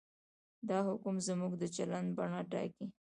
[0.69, 2.85] دا حکم زموږ د چلند بڼه ټاکي.